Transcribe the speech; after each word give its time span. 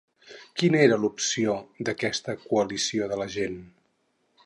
Quina 0.61 0.79
era 0.85 0.97
l'opinió 1.03 1.57
d'aquesta 1.89 2.37
coalició 2.47 3.11
de 3.15 3.25
la 3.25 3.33
gent? 3.39 3.65